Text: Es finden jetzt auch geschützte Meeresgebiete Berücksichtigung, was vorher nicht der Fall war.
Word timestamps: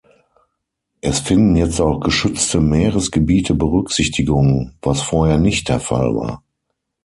Es 1.01 1.19
finden 1.19 1.55
jetzt 1.55 1.79
auch 1.79 1.99
geschützte 1.99 2.59
Meeresgebiete 2.59 3.53
Berücksichtigung, 3.53 4.73
was 4.81 4.99
vorher 5.03 5.37
nicht 5.37 5.69
der 5.69 5.79
Fall 5.79 6.15
war. 6.15 6.41